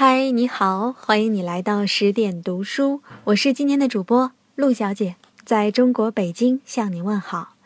[0.00, 7.56] 嗨，你好，欢迎你来到十点读书，我是今天的主播陆小姐，在中国北京向你问好。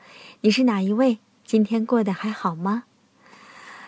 [0.40, 1.18] 你是哪一位？
[1.45, 2.84] 今天过得还好吗？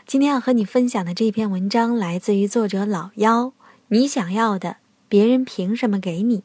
[0.07, 3.55] 今天要和你分享的这篇文章来自于作者老妖。
[3.89, 4.77] 你想要的，
[5.09, 6.43] 别人凭什么给你？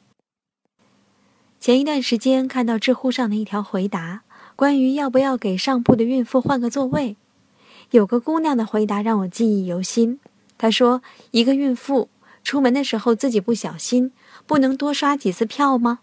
[1.60, 4.22] 前一段时间看到知乎上的一条回答，
[4.56, 7.18] 关于要不要给上铺的孕妇换个座位，
[7.92, 10.22] 有个姑娘的回答让我记忆犹新。
[10.60, 11.02] 他说
[11.32, 12.10] ：“一个孕妇
[12.44, 14.12] 出门的时候自己不小心，
[14.46, 16.00] 不能多刷几次票吗？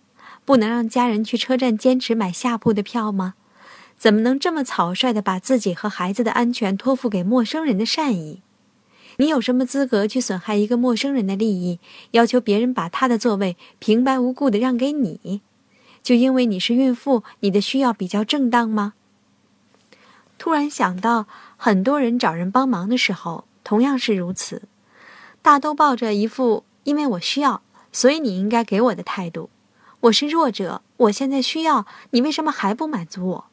[0.46, 3.34] 不能让家人去车站坚持买下铺的票吗？
[3.98, 8.40] 怎么能这么草率的把自己和孩子的安全托付给陌生人的善意？
[9.18, 11.78] 你有什么资格去损害一个陌生人的利益，
[12.12, 15.42] 要求别人把他的座位平白无故的让给你？
[16.02, 18.94] 就因为你是孕妇，你的需要比较正当吗？”
[20.38, 21.26] 突然想到，
[21.58, 23.44] 很多人找人帮忙的时候。
[23.66, 24.62] 同样是如此，
[25.42, 29.50] 大都抱着一副“因为我需要，所以你应该给我的”态度。
[30.02, 33.46] 我是弱者，我现在需要你，为什么还不满足我？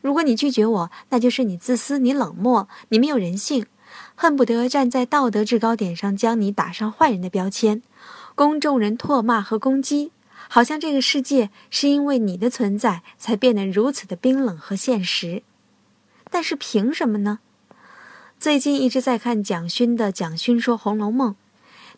[0.00, 3.66] 如果你拒绝我，那就是你自私，你冷漠，你没有人性，
[4.14, 7.82] 恨不得站在道德制高点上将你打上坏人的标签，
[8.36, 10.12] 公众人唾骂和攻击，
[10.48, 15.42] 好像这个世界是因为你的存在才变得如此的冰冷和现实。
[16.30, 17.40] 但是凭什么呢？
[18.38, 21.32] 最近一直在看蒋勋的《蒋勋说红楼梦》，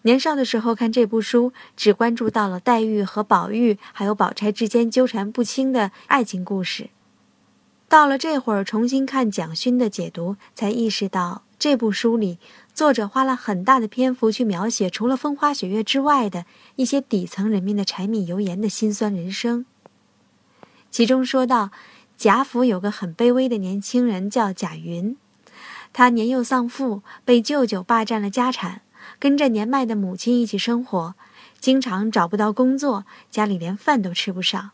[0.02, 6.90] 年少的时候看这部书，只关注到了黛玉和宝玉还有宝钗之间纠缠不清的爱情故事。
[7.88, 12.38] 到了这会儿重新看蒋勋的解读，才意识到这部书里
[12.72, 19.66] 作者花了很大的篇幅去描写除了风花雪月之外的一些底层人民的柴米油盐的辛酸人生。
[20.90, 21.70] 其中说到，
[22.16, 25.16] 贾府有个很卑微的年轻人叫贾云。
[25.92, 28.82] 他年幼丧父，被舅舅霸占了家产，
[29.18, 31.14] 跟着年迈的母亲一起生活，
[31.58, 34.70] 经常找不到工作，家里连饭都吃不上。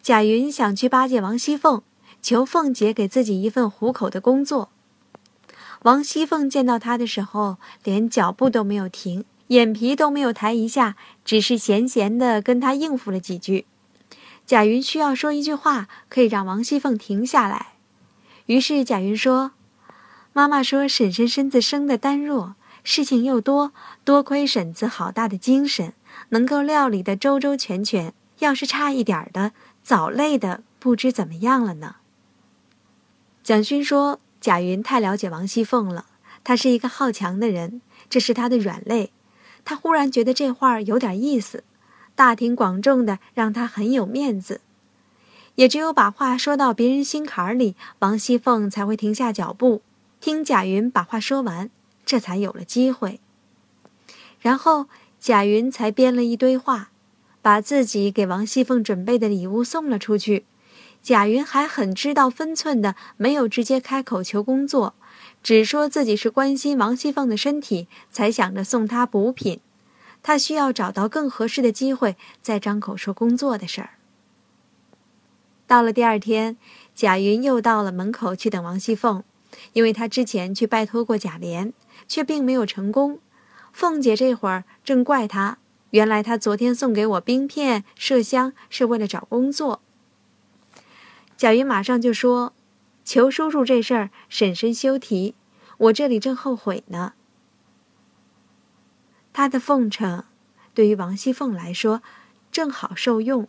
[0.00, 1.82] 贾云想去巴结王熙凤，
[2.22, 4.70] 求凤姐给自己一份糊口的工作。
[5.82, 13.66] 王熙凤见到他的时候，连脚步都没有停，眼皮都没有抬一下，只是闲闲的跟他应付了几句。
[14.46, 17.74] 贾云需要说一句话，可以让王熙凤停下来，
[18.46, 19.50] 于是贾云说。
[20.36, 23.72] 妈妈说：“婶婶身子生的单弱，事情又多，
[24.04, 25.94] 多亏婶子好大的精神，
[26.28, 28.12] 能够料理的周周全全。
[28.40, 29.52] 要是差一点的，
[29.82, 31.96] 早累的不知怎么样了呢。”
[33.42, 36.04] 蒋勋说：“贾云太了解王熙凤了，
[36.44, 37.80] 他是一个好强的人，
[38.10, 39.12] 这是他的软肋。
[39.64, 41.64] 他忽然觉得这话有点意思，
[42.14, 44.60] 大庭广众的让他很有面子。
[45.54, 49.80] 也只有把话说到别人心坎里，王熙凤才会停下脚步。”
[50.26, 51.70] 听贾云把话说完，
[52.04, 53.20] 这才有了机会。
[54.40, 54.88] 然后
[55.20, 56.90] 贾云才编了一堆话，
[57.40, 60.44] 把自己给王熙凤准备的礼物送了出去。
[61.00, 64.96] 贾云还很知道分寸的，没有直接开口求工作，
[65.44, 69.60] 只说自己是关心王熙凤的身体，才想着送她补品。
[70.24, 73.90] 他需要找到更合适的机会，再张口说工作的事儿。
[75.68, 76.56] 到了第二天，
[76.96, 79.22] 贾云又到了门口去等王熙凤。
[79.72, 81.72] 因为他之前去拜托过贾琏，
[82.08, 83.20] 却并没有成功。
[83.72, 85.58] 凤姐这会儿正怪他，
[85.90, 89.82] 原来他昨天送给我冰片、麝香是为了找工作。
[91.36, 92.54] 贾云马上就说
[93.04, 95.34] ：“求叔叔这事儿，婶婶休提，
[95.76, 97.12] 我这里正后悔呢。”
[99.34, 100.24] 他的奉承，
[100.72, 102.02] 对于王熙凤来说，
[102.50, 103.46] 正好受用，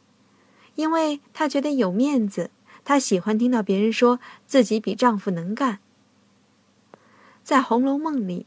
[0.75, 2.51] 因为她觉得有面子，
[2.83, 5.79] 她喜欢听到别人说自己比丈夫能干。
[7.47, 8.45] 在《红楼梦》里，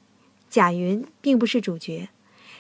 [0.51, 2.11] 贾云并不是主角，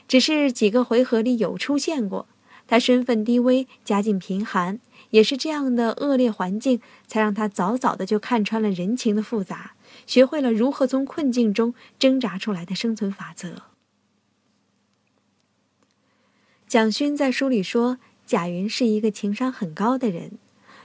[0.08, 2.26] 只是几个回合里有出现过。
[2.66, 4.80] 他身份低微，家境贫寒，
[5.10, 9.74] 也是这样的恶劣环境，才让他早早的就看穿了人情的复杂，
[10.06, 13.64] 学会了如何从困境中挣扎出来的生存法则。
[16.66, 20.38] 蒋勋在书里说，贾云是一个情商很高的人。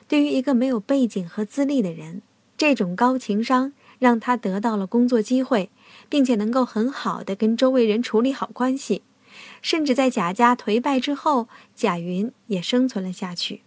[0.10, 2.22] 对于一个没有背景和资历的人，
[2.58, 3.72] 这种高情商。
[4.00, 5.70] 让他得到了工作机会，
[6.10, 9.04] 并且能够很好的跟周围人处理好关系，
[9.62, 13.62] 甚至在贾家颓败之后，贾云也生存了下去。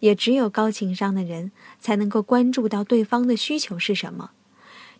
[0.00, 4.32] 也只有高情商的人才能够关注到对方的需求是什么，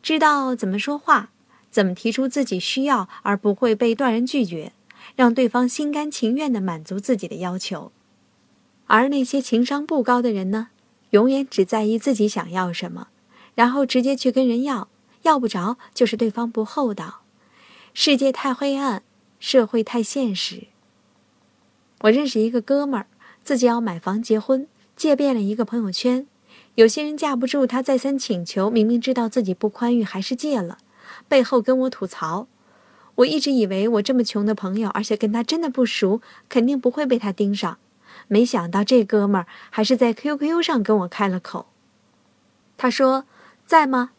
[0.02, 1.30] 知道怎么说话，
[1.70, 4.72] 怎么提出自己需要，而不会被断然拒绝，
[5.14, 7.92] 让对方心甘情愿的满足自己的要求。
[8.86, 10.68] 而那些情商不高的人呢，
[11.10, 13.08] 永远只在意自己想要什么。
[13.56, 14.86] 然后直接去跟人要，
[15.22, 17.22] 要不着就是对方不厚道。
[17.92, 19.02] 世界太灰暗，
[19.40, 20.68] 社会太现实。
[22.02, 23.06] 我认识一个哥们儿，
[23.42, 26.26] 自己要买房结婚，借遍了一个朋友圈。
[26.74, 30.76] 有些人架不住他再三请求，明明知道自己不宽裕，还是借了，
[31.26, 32.46] 背后跟我吐槽。
[33.16, 36.20] 我一直以为我这么穷的朋友，而且跟他真的不熟，
[36.50, 37.78] 肯定不会被他盯上。
[38.28, 41.66] 没想到这哥们儿还是在 QQ 上跟我开了口。
[42.76, 43.24] 他说
[43.66, 44.12] ：“在吗？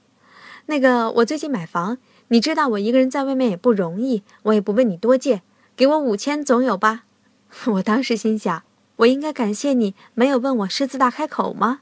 [0.67, 1.97] 那个我最近买房，
[2.27, 5.41] 你知道我一个人在外面也不容易，我也不问你多借，
[5.75, 7.05] 给我五千总有吧？”
[7.73, 8.63] 我当时心想，
[8.97, 11.79] 我应该感谢你没有问我狮子大开口吗？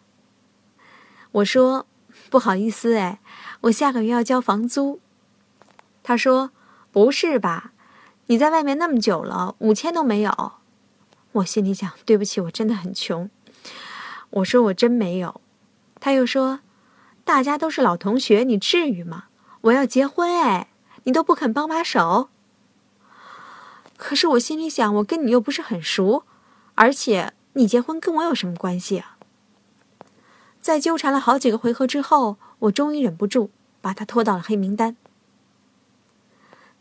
[1.31, 1.87] 我说
[2.29, 3.19] ：“不好意思，哎，
[3.61, 4.99] 我下个月要交房租。”
[6.03, 6.51] 他说。
[6.91, 7.73] 不是吧？
[8.27, 10.53] 你在外面那么久了，五千都没有。
[11.33, 13.29] 我心里想，对不起，我真的很穷。
[14.29, 15.41] 我说我真没有。
[15.99, 16.61] 他又说，
[17.25, 19.25] 大家都是老同学，你至于吗？
[19.61, 20.69] 我要结婚哎，
[21.03, 22.29] 你都不肯帮把手。
[23.97, 26.23] 可是我心里想，我跟你又不是很熟，
[26.75, 29.17] 而且你结婚跟我有什么关系啊？
[30.61, 33.49] 在纠缠了好几个回合之后，我终于忍不住
[33.81, 34.95] 把他拖到了黑名单。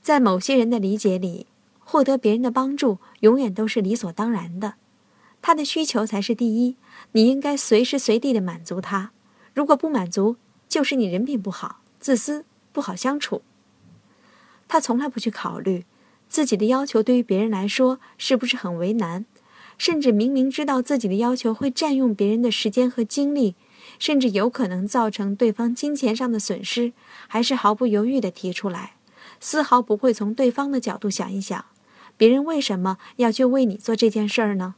[0.02, 1.46] 在某些人的理解里，
[1.78, 4.74] 获得别人的帮助永远都是理所当然的，
[5.40, 6.76] 他的需求才是第一，
[7.12, 9.12] 你应该随时随地的满足他。
[9.54, 10.36] 如果不满足，
[10.68, 13.42] 就是你人品不好、自私、不好相处。
[14.68, 15.84] 他从来不去考虑
[16.28, 19.24] 自己的要求对于别人来说是不是很为难，
[19.78, 23.54] 甚至明明知道自己的要求会占用别人的时间和精力，
[23.98, 26.92] 甚至有可能造成对方金钱上的损失，
[27.28, 28.94] 还是毫不犹豫地提出来。
[29.38, 31.64] 丝毫不会从对方的角度想一想，
[32.16, 34.74] 别人为什么要去为你做这件事儿呢？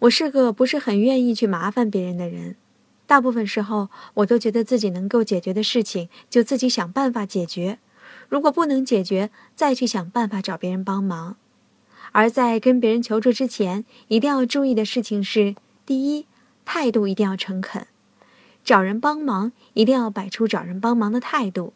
[0.00, 2.56] 我是个不是很愿意去麻烦别人的人，
[3.06, 7.78] 大部分时候我都觉得自己能够解决的事情就自己想办法解决，
[8.28, 11.36] 如果不能解决，再去想办法找别人帮忙。
[12.12, 15.56] 而在跟别人求助之前，一定要注意的事情是：
[15.86, 16.26] 第一，
[16.66, 17.86] 态度一定要诚恳。
[18.62, 21.72] 找人帮忙一定要摆出找人帮忙的态度，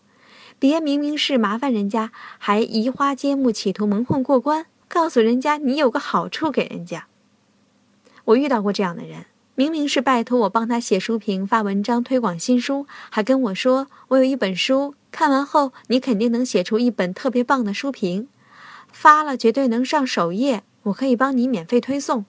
[0.58, 7.06] 别明明是麻烦人家，还移花接木，企图蒙混过关，告诉人家你有个好处给人家。
[8.30, 18.28] 我遇到过这样的人，明明是拜托我帮他写书评、发文章、推广新书，还跟我说我有一本书，看完后你肯定能写出一本特别棒的书评，
[18.92, 22.24] 发了绝对能上首页，我可以帮你免费推送，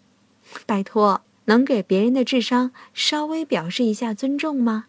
[0.65, 1.21] 拜托。
[1.45, 4.85] 能给别人的智商稍微表示一下尊重吗？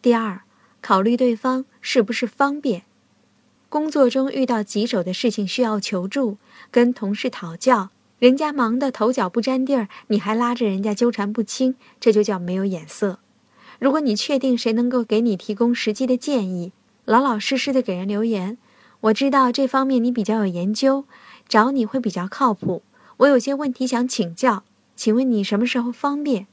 [0.00, 0.42] 第二，
[0.80, 2.84] 考虑对方是不是方便。
[3.68, 6.38] 工作中遇到棘手的事情需要求助，
[6.70, 13.20] 跟同事讨教，人家忙得头脚不沾地儿，你还拉着人家纠缠不清，这就叫没有眼色。
[13.78, 16.72] 如果你确定谁能够给你提供实际的建议，
[17.04, 18.58] 老老实实的给人留言，
[19.00, 21.04] 我知道这方面你比较有研究，
[21.48, 22.82] 找你会比较靠谱。
[23.18, 24.64] 我有些问题想请教。
[24.96, 26.48] 请问你什么时候方便？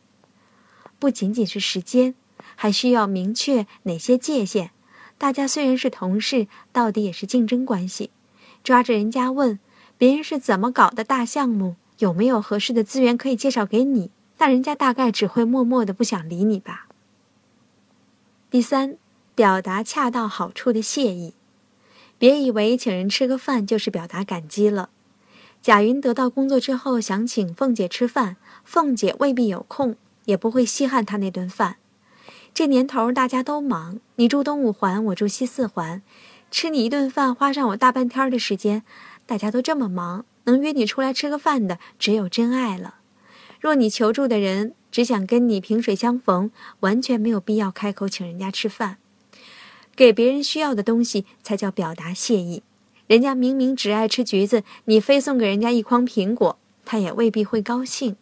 [1.00, 2.14] 不仅仅是时间，
[2.56, 4.70] 还需要明确哪些界限。
[5.18, 8.12] 大家虽然是同事，到底也是竞争关系。
[8.64, 9.58] 抓着人家问
[9.98, 16.88] 别人是怎么搞的大项目，有没有合适的资源可以介绍给你，那人家大概只会默默的不想理你吧。
[18.50, 18.98] 第三，
[19.34, 21.34] 表达恰到好处的谢意。
[22.18, 24.90] 别以为请人吃个饭就是表达感激了。
[25.62, 31.78] 贾云得到工作之后，想请凤姐吃饭，凤姐未必有空，也不会稀罕他那顿饭。
[32.54, 36.02] 这年头大家都忙，你住东五环，我住西四环，
[36.52, 38.84] 吃你一顿饭花上我大半天的时间。
[39.26, 42.96] 大家都这么忙，能约你出来吃个饭的只有真爱了。
[43.60, 46.52] 若你求助的人只想跟你萍水相逢，
[46.82, 48.98] 完全没有必要开口请人家吃饭。
[49.96, 52.64] 给别人需要的东西才叫表达谢意。
[53.08, 58.18] 人家明明只爱吃橘子，你非送给人家一筐苹果，他也未必会高兴。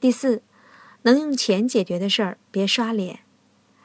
[0.00, 0.42] 第四，
[1.02, 3.20] 能用钱解决的事儿，别刷脸。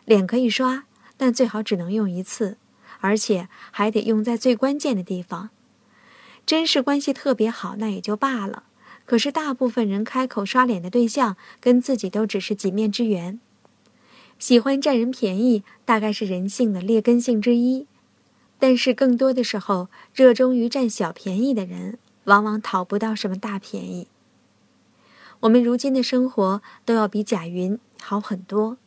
[0.06, 0.86] 脸可以刷，
[1.18, 2.58] 但最好只能用一次，
[3.00, 5.50] 而且还得用在最关键的地方。
[6.46, 8.64] 真是关系特别好，那也就罢了。
[9.06, 13.40] 可是大部分人开口刷脸的对象，跟自己都只是几面之缘。
[14.38, 17.88] 喜欢占人便宜，大概是人性的劣根性之一。
[18.58, 24.08] 但是更多的时候，热衷于占小便宜的人，往往讨不到什么大便宜。
[25.42, 28.78] 我们如今的生活都要比贾云好很多，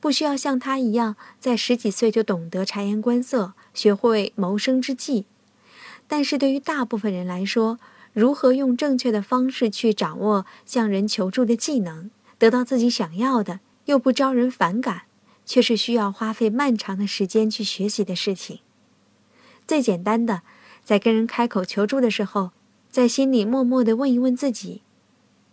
[0.00, 5.26] 不需要像他一样在十几岁就懂得察言观色，学会谋生之计。
[6.06, 7.78] 但是对于大部分人来说，
[8.12, 15.02] 如何用正确的方式去掌握向人求助的技能，得到自己想要的，又不招人反感，
[15.46, 18.60] 却是需要花费漫长的时间去学习的事情。
[19.66, 20.42] 最简单的，
[20.84, 22.50] 在跟人开口求助的时候，
[22.90, 24.82] 在心里默默的问一问自己：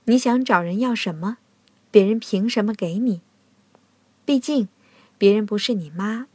[0.06, 1.38] 你想找人要什么？
[1.90, 3.22] 别人凭什么给你？
[4.30, 4.68] 毕竟，
[5.18, 6.28] 别人不是你妈，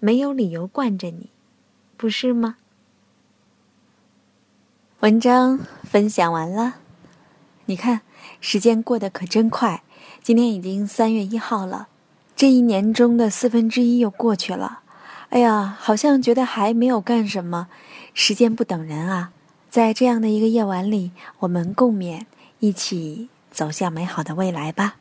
[0.00, 1.30] 没有理由惯着你，
[1.96, 2.56] 不是吗？
[5.00, 6.74] 文章分享完了，
[7.64, 8.02] 你看，
[8.38, 9.82] 时间过得可真快，
[10.22, 11.88] 今天已经三月一号了，
[12.36, 14.80] 这一年中的四分之一又过去了。
[15.30, 17.68] 哎呀，好像觉得还没有干什么。
[18.12, 19.32] 时间不等人啊，
[19.70, 22.26] 在这样的一个夜晚里，我们共勉，
[22.58, 24.96] 一起走向美好的未来吧。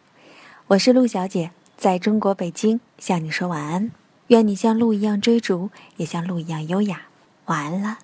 [0.67, 3.91] 我是陆小姐，在中国北京向你说晚安，
[4.27, 7.03] 愿你像鹿一样追逐，也像鹿一样优雅。
[7.45, 7.99] 晚安了。